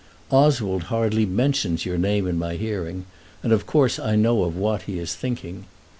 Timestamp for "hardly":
0.85-1.27